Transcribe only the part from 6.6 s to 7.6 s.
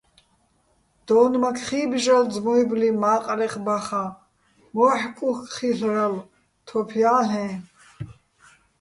თოფ ჲა́ლ'ეჼ.